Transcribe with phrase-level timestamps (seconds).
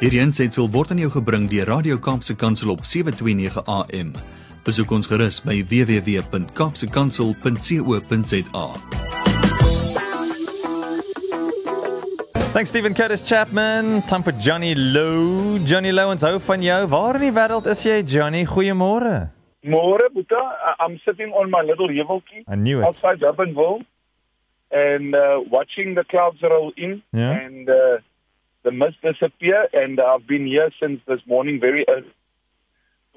[0.00, 4.12] Hierdie aanseit word aan jou gebring deur Radio Kaapse Kansel op 7:29 AM.
[4.64, 8.66] Besoek ons gerus by www.kapsekansel.co.za.
[12.52, 14.02] Thanks Stephen Curtis Chapman.
[14.06, 15.58] Time for Johnny Low.
[15.66, 16.86] Johnny Low, ons hou van jou.
[16.88, 18.44] Waar in die wêreld is jy, Johnny?
[18.44, 19.28] Goeiemôre.
[19.62, 20.40] Môre, Boeta,
[20.80, 22.84] I'm sitting on my little heveltjie I knew it.
[22.86, 23.84] outside Durbanville
[24.72, 27.36] and uh, watching the clouds roll in Yeah.
[27.44, 27.98] and uh,
[28.62, 29.68] the mist disappear.
[29.72, 32.14] And I've been here since this morning very early.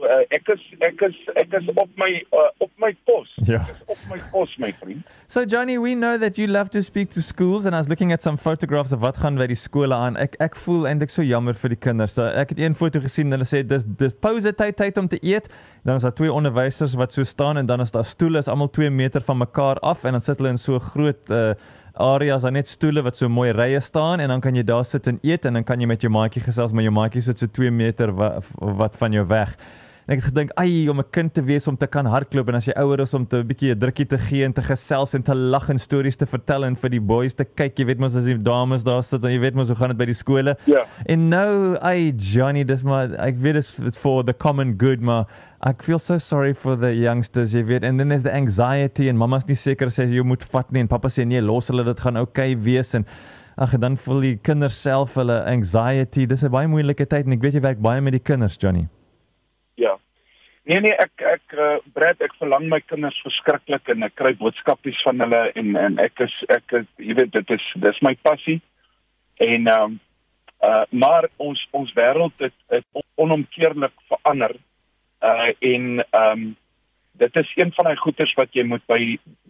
[0.02, 3.30] Uh, ek is ek is ek is op my uh, op my pos.
[3.48, 3.62] Ja.
[3.85, 5.04] Op my pos, my vriend.
[5.27, 8.12] So Johnny, we know that you love to speak to schools and I was looking
[8.12, 10.18] at some photographs of wat gaan by die skole aan.
[10.18, 12.18] Ek ek voel eintlik so jammer vir die kinders.
[12.18, 15.21] So, ek het een foto gesien hulle sê dis dis pause tyd tyd om te
[15.21, 15.48] eet.
[15.85, 18.73] Dan is daar twee onderwysers wat so staan en dan is daar stoele is almal
[18.73, 21.54] 2 meter van mekaar af en dan sit hulle in so groot uh
[21.94, 25.08] areas daar net stoele wat so mooi rye staan en dan kan jy daar sit
[25.08, 27.48] en eet en dan kan jy met jou maatjie gesels maar jou maatjie sit so
[27.48, 29.54] 2 meter wa, wat van jou weg.
[30.05, 32.55] En ek het gedink, "Ai, om 'n kind te wees om te kan hardloop en
[32.55, 35.13] as jy ouer is om te 'n bietjie 'n drukkie te gee en te gesels
[35.13, 37.99] en te lag en stories te vertel en vir die boys te kyk, jy weet
[37.99, 40.13] mos as die dames daar sit en jy weet mos hoe gaan dit by die
[40.13, 40.84] skole." Ja.
[41.05, 45.26] En nou, ai Johnny, dis maar ek weet dit is for the common good, maar
[45.62, 47.84] ek feel so sorry for the youngsters, jy weet.
[47.84, 50.88] And then there's the anxiety en mamma's nie seker as jy moet vat nie en
[50.88, 53.05] pappa sê nee, los hulle dit gaan oukei okay wees en
[53.57, 56.26] ag dan voel die kinders self hulle anxiety.
[56.26, 58.88] Dis 'n baie moeilike tyd en ek weet jy werk baie met die kinders, Johnny.
[59.76, 59.98] Ja.
[60.63, 65.00] Nee nee, ek ek uh, Brad, ek verlang my kinders verskriklik en ek kry boodskapies
[65.03, 68.62] van hulle en en ek is ek is jy weet dit is dis my passie.
[69.44, 70.00] En ehm um,
[70.63, 74.56] uh maar ons ons wêreld het, het onomkeerlik verander.
[75.19, 76.46] Uh en ehm um,
[77.19, 79.01] dit is een van daai goeters wat jy moet by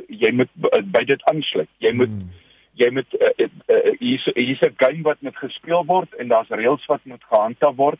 [0.09, 1.69] jy moet by, dit aansluit.
[1.77, 2.31] Jy moet Hmm.
[2.73, 6.49] jy moet uh, uh, uh, hier's hier's 'n game wat moet gespeel word en daar's
[6.49, 7.99] reëls wat moet gehandhaaf word.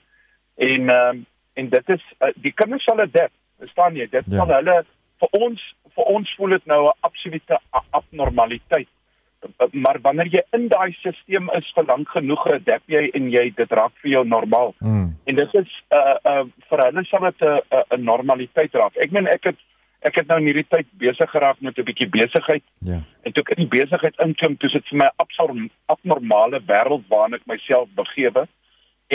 [0.57, 4.38] En ehm um, en dit is uh, die kinders sal dit verstaan jy dit Ja.
[4.45, 4.83] sal hulle
[5.19, 5.61] vir ons
[5.95, 7.57] vir ons voel dit nou 'n absolute
[7.91, 8.88] abnormaliteit
[9.59, 13.50] Uh, maar wanneer jy in daai stelsel is vir lank genoeg adapt jy en jy
[13.57, 15.09] dit raak vir jou normaal Mm.
[15.25, 19.11] en dit is uh uh vir hulle sal dit 'n 'n 'n normaliteit raak ek
[19.11, 19.55] meen ek het
[20.01, 23.01] ek het nou in hierdie tyd besig geraak met 'n bietjie besigheid Ja.
[23.25, 27.03] en toe ek in die besigheid inklim toe sit vir my 'n absorm abnormale wêreld
[27.09, 28.47] waarin ek myself begewe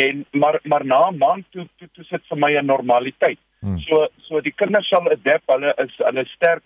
[0.03, 3.38] en maar maar na 'n maand toe toe, toe sit vir my 'n normaliteit.
[3.60, 3.78] Hmm.
[3.78, 6.62] So so die kinders sal adapt, hulle is hulle sterk.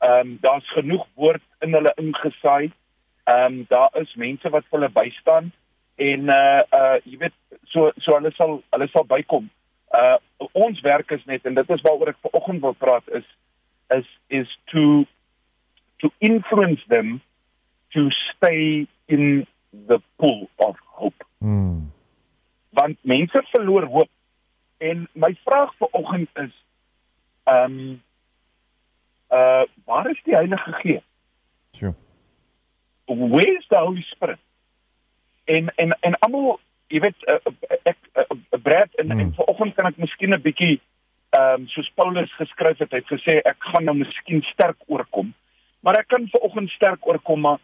[0.00, 2.70] Ehm um, daar's genoeg woord in hulle ingesaai.
[3.24, 5.52] Ehm um, daar is mense wat hulle bystaan
[5.96, 9.50] en uh uh jy weet so so hulle sal hulle sal bykom.
[9.98, 10.16] Uh
[10.52, 13.26] ons werk is net en dit is waaroor ek vanoggend wil praat is
[13.98, 15.04] is is to
[15.96, 17.20] to influence them
[17.88, 19.46] to stay in
[19.86, 21.92] the pool of hope Mm.
[22.76, 24.10] Want mense verloor hoop
[24.78, 26.54] en my vraag vanoggend is
[27.44, 28.02] ehm um,
[29.32, 31.02] uh waar is die Heilige Gees
[31.78, 31.94] Sure.
[33.06, 34.38] where is the Holy Spirit
[35.44, 36.58] en en en almal
[36.92, 37.38] jy weet uh,
[37.82, 38.26] ek uh,
[38.62, 39.20] Brad en, Hmm.
[39.20, 40.80] en vanoggend kan ek miskien 'n bietjie
[41.30, 45.32] ehm um, soos Paulus geskryf het hy het gesê ek gaan nou miskien sterk oorkom
[45.80, 47.58] maar ek kan vanoggend sterk oorkom maar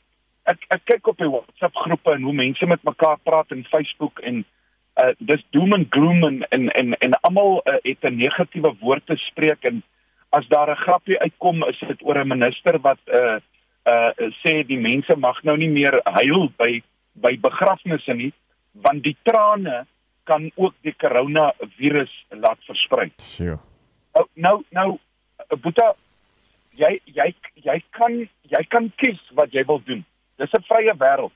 [0.45, 4.19] ek ek kyk op die WhatsApp groepe en hoe mense met mekaar praat in Facebook
[4.21, 4.45] en
[5.01, 9.07] uh dis doom and gloom en en en, en almal uh, het 'n negatiewe woord
[9.07, 9.83] te spreek en
[10.31, 13.39] as daar 'n grappie uitkom is dit oor 'n minister wat uh
[13.87, 14.11] uh
[14.43, 16.83] sê die mense mag nou nie meer huil by
[17.15, 18.33] by begrafnisse nie
[18.73, 19.87] want die trane
[20.25, 23.11] kan ook die koronavirus laat versprei.
[23.17, 23.59] Sure.
[24.13, 25.95] Nou nou nou uh, Boeta
[26.71, 30.05] jy jy jy kan jy kan kies wat jy wil doen.
[30.37, 31.33] Dis 'n vrye wêreld.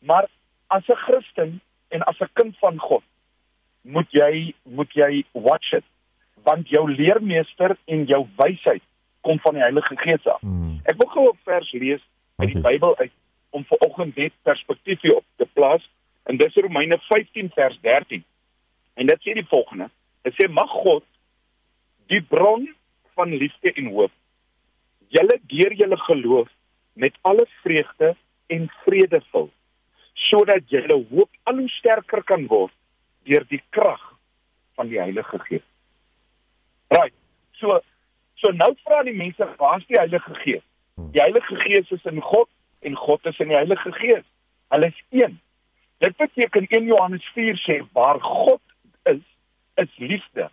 [0.00, 0.28] Maar
[0.66, 3.04] as 'n Christen en as 'n kind van God
[3.82, 5.84] moet jy moet jy watch it
[6.42, 8.82] want jou leermeester en jou wysheid
[9.20, 10.42] kom van die Heilige Gees af.
[10.42, 10.80] Mm.
[10.84, 12.02] Ek wil gou 'n vers lees
[12.36, 12.60] uit die.
[12.60, 13.12] Bybel uit
[13.50, 15.90] om vir oggend net perspektief hier op te plaas
[16.24, 18.24] en dis Romeine 15 vers 13.
[18.94, 19.90] En dit sê die volgende:
[20.22, 21.04] Dit sê mag God
[22.06, 22.74] die bron
[23.14, 24.12] van liefde en hoop
[25.08, 26.48] julle deur julle geloof
[26.92, 28.16] met alle vreugde
[28.46, 29.50] en vrede vul
[30.16, 32.74] sodat julle hoop al hoe sterker kan word
[33.28, 34.02] deur die krag
[34.76, 35.64] van die Heilige Gees.
[36.94, 37.14] Right.
[37.60, 37.80] So
[38.40, 40.64] so nou vra die mense, waar's die Heilige Gees?
[40.96, 42.48] Die Heilige Gees is in God
[42.80, 44.24] en God is in die Heilige Gees.
[44.68, 45.38] Hulle is een.
[45.98, 48.60] Dit beteken 1 Johannes 4 sê waar God
[49.02, 49.22] is,
[49.74, 50.50] is liefde.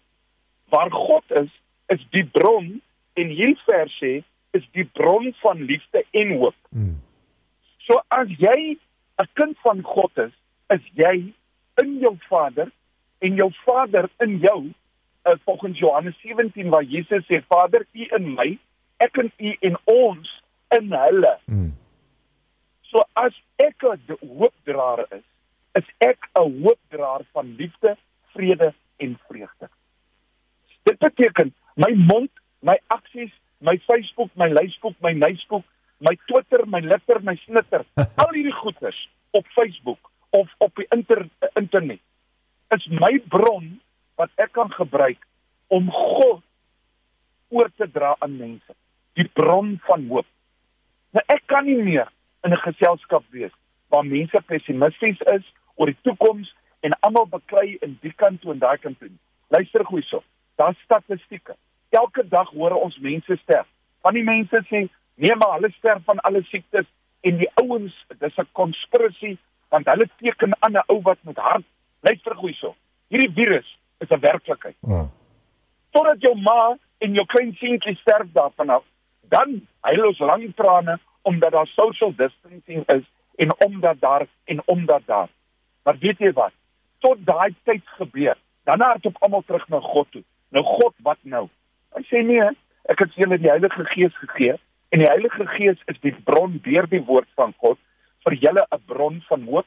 [0.69, 1.51] Waar God is,
[1.87, 2.81] is die bron
[3.13, 4.21] en hierdie vers sê
[4.55, 6.55] is die bron van liefde en hoop.
[6.69, 6.95] Mm.
[7.87, 8.77] So as jy
[9.21, 10.33] 'n kind van God is,
[10.69, 11.33] is jy
[11.81, 12.71] in jou Vader
[13.19, 14.73] en jou Vader in jou.
[15.23, 18.59] Uh, volgens Johannes 17 waar Jesus sê Vader, U in my,
[18.97, 20.41] ek in U en ons
[20.75, 21.37] in hulle.
[21.45, 21.71] Mm.
[22.91, 25.23] So as ek 'n hoopdraer is,
[25.79, 27.97] is ek 'n hoopdraer van liefde,
[28.33, 29.69] vrede en vreugde.
[30.83, 35.63] Dit beteken my mond, my aksies, my Facebook, my lysboek, my nuusboek,
[36.03, 37.83] my Twitter, my litter, my snitter,
[38.21, 38.99] al hierdie goeders
[39.31, 41.27] op Facebook of op die inter,
[41.59, 42.01] internet
[42.75, 43.79] is my bron
[44.19, 45.21] wat ek kan gebruik
[45.73, 46.41] om God
[47.53, 48.75] oor te dra aan mense.
[49.17, 50.27] Die bron van hoop.
[51.13, 52.09] Nou ek kan nie meer
[52.43, 53.53] in 'n geselskap wees
[53.89, 55.45] waar mense pessimisties is
[55.75, 56.49] oor die toekoms
[56.81, 59.09] en almal beklei in die kant toe en daai kant toe.
[59.47, 60.23] Luister gou hierso.
[60.57, 61.55] Daar's statistieke.
[61.89, 63.67] Elke dag hoor ons mense sterf.
[64.01, 66.85] Van die mense sê nee maar hulle sterf van alle siektes
[67.21, 69.37] en die ouens dis 'n konspirasie
[69.69, 71.65] want hulle teken aan 'n ou wat met hart.
[71.99, 72.75] Luister gou hierso.
[73.07, 74.75] Hierdie virus is 'n werklikheid.
[74.81, 75.07] Oh.
[75.89, 78.83] Totdat jou ma en jou klein seentjie sterf daarvan af,
[79.21, 83.03] dan huil ons lang trane omdat daar social distancing is
[83.35, 85.29] en omdat daar en omdat daar.
[85.83, 86.51] Maar weet jy wat?
[86.99, 90.23] Tot daai tyd gebeur, dan hardop almal terug na God toe.
[90.49, 91.49] Nou God, wat nou?
[91.95, 92.49] Hy sê nee,
[92.81, 94.57] ek het julle die Heilige Gees gegee
[94.93, 97.79] en die Heilige Gees is die bron deur die woord van God
[98.25, 99.65] vir julle 'n bron van hoop,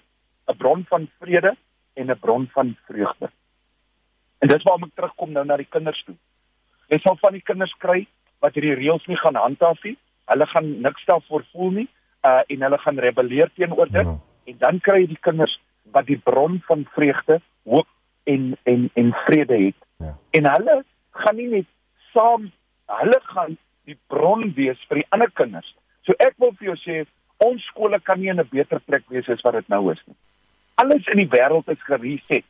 [0.49, 1.57] 'n bron van vrede
[1.97, 3.31] en 'n bron van vreugde.
[4.41, 6.15] En dis waarom ek terugkom nou na die kinders toe.
[6.89, 8.07] Jy sal van die kinders kry
[8.41, 9.97] wat hierdie reëls nie gaan handhaaf nie.
[10.27, 11.89] Hulle gaan niks daarvoor voel nie
[12.27, 14.19] uh en hulle gaan rebelleer teenoor dit Ja.
[14.47, 15.61] en dan kry jy die kinders
[15.93, 17.87] wat die bron van vreugde, hoop
[18.25, 19.81] en en en vrede het.
[19.99, 20.17] Ja.
[20.31, 21.67] En hulle gaan nie net
[22.13, 22.53] saam
[22.87, 25.69] hulle gaan die bron wees vir die ander kinders.
[26.07, 26.99] So ek wil vir jou sê
[27.45, 30.17] ons skole kan nie in 'n beter plek wees as wat dit nou is nie.
[30.77, 32.45] Alles in die wêreld is gereset.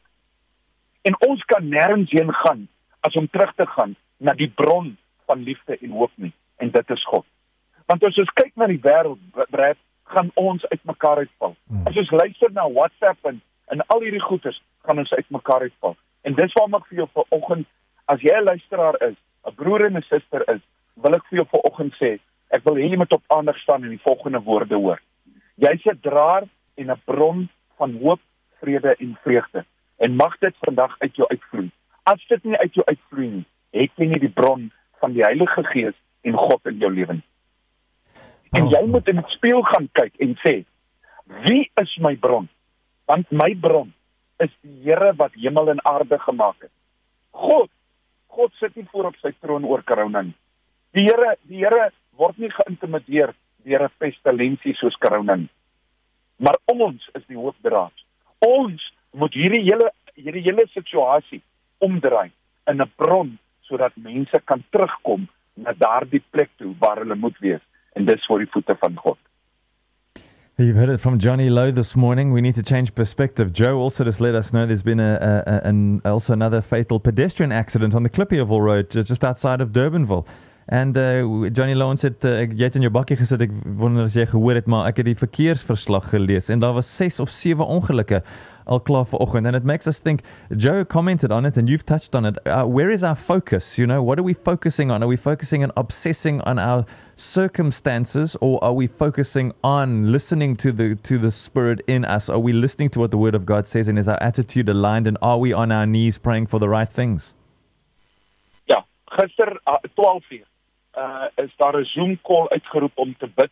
[1.05, 2.69] En ons kan nêrens heen gaan
[3.00, 4.97] as om terug te gaan na die bron
[5.27, 7.27] van liefde en hoop nie en dit is God.
[7.87, 9.19] Want as ons kyk na die wêreld,
[9.50, 9.79] Brad,
[10.11, 11.55] gaan ons uitmekaar uitval.
[11.69, 11.87] Hmm.
[11.87, 15.97] As ons luister na WhatsApp en en al hierdie goeters, gaan ons uitmekaar uitval.
[16.23, 17.67] En dis waarom ek vir jou vanoggend
[18.06, 19.17] as jy 'n luisteraar is,
[19.47, 20.62] 'n broer en 'n suster is,
[21.03, 22.17] wil ek vir jou vanoggend sê,
[22.55, 25.01] ek wil hê jy moet op aandag staan en die volgende woorde hoor.
[25.57, 27.49] Jy's 'n draer en 'n bron
[27.79, 28.21] van hoop,
[28.61, 29.65] vrede en vreugde.
[29.99, 31.71] En mag dit vandag uit jou uitvloei.
[32.05, 34.71] As dit nie uit jou uitvloei nie, het jy nie die bron
[35.01, 37.25] van die Heilige Gees en God in jou lewe nie.
[38.53, 38.71] En Oh.
[38.71, 40.65] jy moet in die spieël gaan kyk en sê,
[41.49, 42.49] wie is my bron?
[43.07, 43.93] Want my bron
[44.39, 46.71] is die Here wat hemel en aarde gemaak het.
[47.31, 47.71] God,
[48.27, 50.35] God sit nie voor op sy troon oor korona nie.
[50.97, 53.35] Die Here, die Here word nie geïntimideer
[53.67, 55.51] deur 'n pestilensie soos korona nie.
[56.39, 57.93] Maar ons is die hoofdraad.
[58.41, 58.81] Ons
[59.13, 61.43] moet hierdie hele hierdie hele situasie
[61.79, 62.31] omdraai
[62.71, 63.39] in 'n bron
[63.69, 67.61] sodat mense kan terugkom na daardie plek toe waar hulle moet wees
[67.95, 69.19] en dis voor die voete van God.
[70.59, 72.33] You've heard it from Johnny Lowe this morning.
[72.33, 73.53] We need to change perspective.
[73.53, 76.99] Joe also just let us know there's been a, a, a an also another fatal
[76.99, 80.25] pedestrian accident on the Clippyville Road ju- just outside of Durbanville.
[80.69, 81.23] And uh,
[81.55, 83.41] Johnny Lowe het uh, ek- jy het in jou bakkie gesit.
[83.41, 86.91] Ek wonder as jy gehoor het, maar ek het die verkeersverslag gelees en daar was
[86.97, 88.23] 6 of 7 ongelukke
[88.67, 89.47] al klaar vanoggend.
[89.47, 92.38] And it makes us think Joe commented on it and you've touched on it.
[92.45, 93.76] Uh, where is our focus?
[93.79, 95.02] You know what are we focusing on?
[95.05, 100.73] Are we focusing on obsessing on our circumstances or are we focusing on listening to
[100.73, 102.29] the to the spirit in us?
[102.29, 105.07] Are we listening to what the word of God says and is our attitude aligned
[105.07, 107.35] and are we on our knees praying for the right things?
[108.69, 108.83] Ja,
[109.17, 110.47] gister uh, 12 uur
[110.97, 113.50] uh is daar 'n Zoom call uitgeroep om te bid.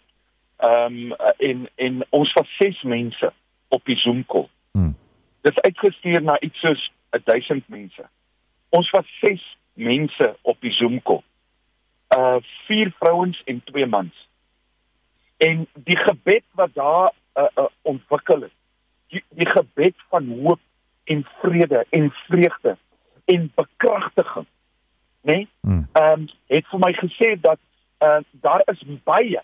[0.56, 3.32] Ehm um, en en ons was 6 mense
[3.68, 4.48] op die Zoom call.
[4.72, 4.96] Hmm.
[5.40, 8.08] Dis uitgestuur na iets soos 1000 mense.
[8.68, 11.22] Ons was 6 mense op die Zoom call.
[12.16, 12.36] Uh
[12.66, 14.28] 4 vrouens en 2 mans.
[15.36, 18.52] En die gebed wat daar uh, uh, ontwikkel het,
[19.08, 20.60] die, die gebed van hoop
[21.04, 22.76] en vrede en vreugde
[23.24, 24.46] en bekragtiging
[25.24, 25.34] nê?
[25.36, 25.48] Nee?
[25.60, 25.86] Hmm.
[25.92, 27.60] Ehm um, het vir my gesê dat
[28.04, 29.40] uh, daar is baie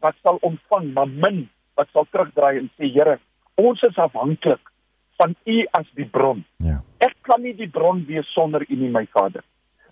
[0.00, 3.18] wat sal ontvang, maar min wat sal terugdraai en sê Here,
[3.54, 4.60] ons is afhanklik
[5.20, 6.44] van U as die bron.
[6.56, 9.44] ja Ek kan nie die bron wees sonder U nie, my Vader.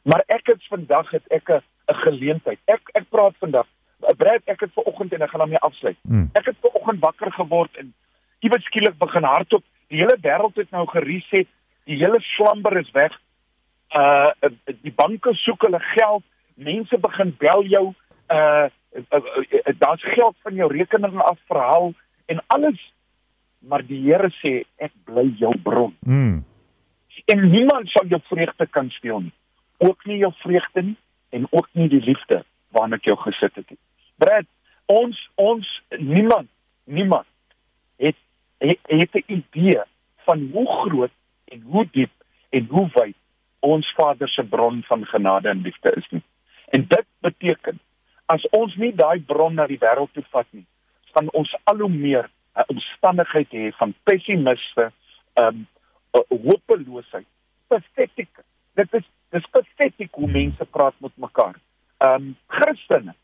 [0.09, 2.59] Maar ek het vandag het ek 'n 'n geleentheid.
[2.64, 3.66] Ek ek praat vandag.
[3.99, 5.97] Brad, ek het ver oggend en ek gaan daarmee afsluit.
[6.02, 6.30] Hmm.
[6.33, 7.95] Ek het ver oggend wakker geword en
[8.40, 9.64] iewers skielik begin hardop.
[9.88, 11.49] Die hele wêreld het nou gereset.
[11.85, 13.12] Die hele slamber is weg.
[13.97, 14.30] Uh
[14.83, 16.25] die banke soek hulle geld.
[16.54, 17.95] Mense begin bel jou.
[18.28, 21.92] Uh, uh, uh, uh daar's geld van jou rekening af verhaal
[22.26, 22.92] en alles
[23.59, 25.95] maar die Here sê ek bly jou bron.
[26.07, 26.45] Mm.
[27.28, 29.35] En niemand sal jou vreugde kan steel nie.
[29.78, 30.97] Ook nie jou vreugde nie
[31.35, 32.42] en ook nie die liefde
[32.76, 33.80] waarna ek jou gesit het nie.
[34.21, 34.47] Brad,
[34.87, 35.66] ons ons
[35.99, 36.49] niemand
[36.85, 37.26] niemand
[37.99, 38.16] het
[38.59, 39.83] het, het 'n idee
[40.26, 41.14] van hoe groot
[41.45, 42.11] en hoe diep
[42.50, 43.16] en hoe wyd
[43.61, 46.23] ons Vader se bron van genade en liefde is nie.
[46.71, 47.79] En dit beteken
[48.27, 50.67] as ons nie daai bron na die wêreld toe vat nie,
[51.15, 54.91] gaan ons al hoe meer 'n omstandigheid hê van pessimisme,
[55.35, 55.67] ehm um,
[56.29, 57.27] hopeloosheid,
[57.69, 58.35] pathetiek.
[58.75, 61.57] Dit is dis pathetiek hoe mense praat met mekaar.
[61.99, 63.15] Um, Christene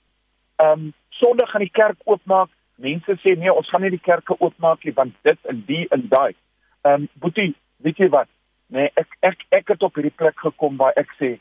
[0.57, 2.50] um, Sondag gaan die kerk oopmaak.
[2.75, 6.09] Mense sê nee, ons gaan nie die kerke oopmaak nie want dit en die en
[6.11, 6.35] daai.
[6.83, 7.55] Um, Boetie,
[7.87, 8.29] weet jy wat?
[8.73, 11.37] Nee, ek ek ek het op hierdie plek gekom waar ek sê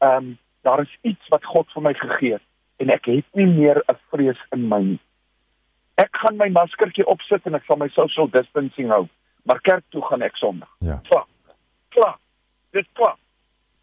[0.00, 2.44] ehm um, daar is iets wat God vir my gegee het
[2.84, 5.00] en ek het nie meer 'n vrees in my nie.
[5.96, 9.08] Ek gaan my maskertjie opsit en ek sal my social distancing hou,
[9.44, 10.68] maar kerk toe gaan ek Sondag.
[10.78, 11.00] Ja.
[11.08, 11.26] Klaar.
[11.88, 12.18] Klaar.
[12.72, 13.16] Dit klaar.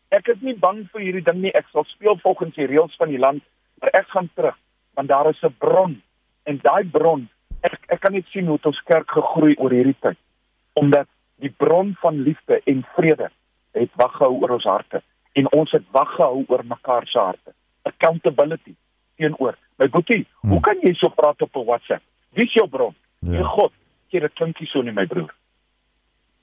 [0.10, 1.52] Ek is nie bang vir hierdie ding nie.
[1.54, 3.44] Ek sal speel volgens die reëls van die land,
[3.82, 4.58] maar ek gaan terug
[4.98, 6.02] want daar is 'n bron
[6.44, 7.30] en daai bron
[7.62, 10.18] ek ek kan net sien hoe ons kerk gegroei oor hierdie tyd
[10.74, 11.08] omdat
[11.44, 13.30] die bron van liefde en vrede
[13.78, 15.02] het wag gehou oor ons harte
[15.38, 17.54] en ons het wag gehou oor mekaar se harte.
[17.82, 18.76] Accountability
[19.18, 19.58] teenoor.
[19.78, 20.52] My boetie hmm.
[20.52, 22.04] hoe kan jy so praat op 'n WhatsApp?
[22.34, 22.96] Wie is jou bron?
[23.20, 23.40] Ja.
[23.40, 23.44] ja.
[23.44, 23.74] God.
[24.10, 25.34] Jy dit klink nie so nie my broer.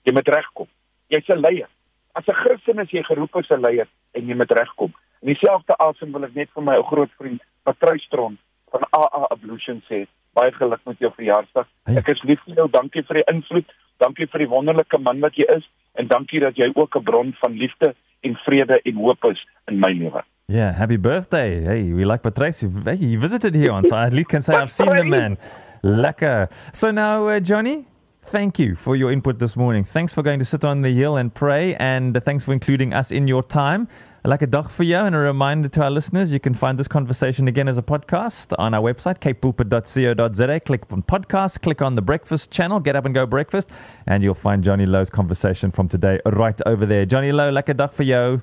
[0.05, 0.69] Jy moet regkom.
[1.09, 1.69] Jy's 'n leier.
[2.13, 4.93] As 'n Christen is jy geroep as 'n leier en jy moet regkom.
[5.23, 8.39] In dieselfde asem wil ek net vir my ou groot vriend Patruistron
[8.71, 11.67] van AA Ablution sê baie geluk met jou verjaarsdag.
[11.87, 12.69] Ek is lief vir jou.
[12.69, 16.57] Dankie vir die invloed dankie vir die wonderlike man wat jy is en dankie dat
[16.57, 20.73] jy ook 'n bron van liefde en vrede en hoop is in my lewe Yeah,
[20.73, 21.63] happy birthday.
[21.63, 22.61] Hey, we like Patrice.
[22.61, 25.39] Hey, he visited here on, so I at least can say I've seen the man.
[25.83, 26.51] Lekker.
[26.75, 27.87] So now, uh, Johnny,
[28.25, 29.85] thank you for your input this morning.
[29.85, 33.11] Thanks for going to sit on the hill and pray, and thanks for including us
[33.11, 33.89] in your time.
[34.27, 36.89] Like a dag for you, and a reminder to our listeners, you can find this
[36.89, 40.61] conversation again as a podcast on our website, capepulpit.co.za.
[40.61, 43.69] Click on podcast, click on the breakfast channel, get up and go breakfast,
[44.07, 47.05] and you'll find Johnny Lowe's conversation from today right over there.
[47.05, 48.41] Johnny Lowe, like a dag for you.